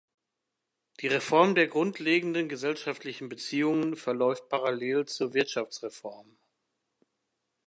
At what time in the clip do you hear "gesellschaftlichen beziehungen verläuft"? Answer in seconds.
2.49-4.49